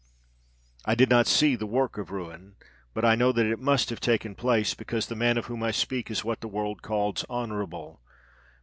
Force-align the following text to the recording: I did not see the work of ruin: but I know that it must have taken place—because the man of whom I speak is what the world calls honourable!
I 0.83 0.95
did 0.95 1.11
not 1.11 1.27
see 1.27 1.55
the 1.55 1.67
work 1.67 1.99
of 1.99 2.09
ruin: 2.09 2.55
but 2.95 3.05
I 3.05 3.13
know 3.13 3.31
that 3.33 3.45
it 3.45 3.59
must 3.59 3.91
have 3.91 3.99
taken 3.99 4.33
place—because 4.33 5.05
the 5.05 5.15
man 5.15 5.37
of 5.37 5.45
whom 5.45 5.61
I 5.61 5.69
speak 5.69 6.09
is 6.09 6.25
what 6.25 6.41
the 6.41 6.47
world 6.47 6.81
calls 6.81 7.23
honourable! 7.29 8.01